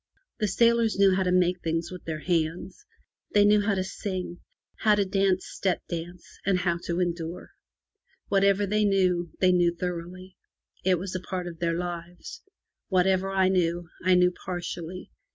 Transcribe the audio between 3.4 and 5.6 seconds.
knew how to sing, how to dance